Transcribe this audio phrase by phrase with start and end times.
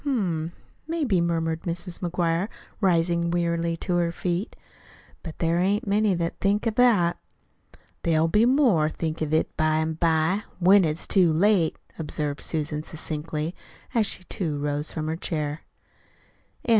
[0.03, 0.15] "Hm
[0.47, 0.51] m,
[0.87, 1.99] maybe," murmured Mrs.
[1.99, 4.55] McGuire, rising wearily to her feet;
[5.21, 7.19] "but there ain't many that thinks of that."
[8.01, 12.81] "There'll be more think of it by an' by when it's too late," observed Susan
[12.81, 13.53] succinctly,
[13.93, 15.61] as she, too, rose from her chair.